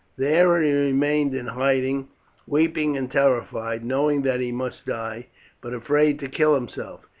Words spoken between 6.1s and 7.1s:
to kill himself.